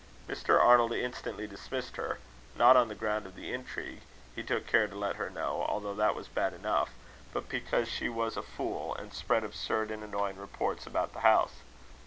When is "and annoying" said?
9.91-10.37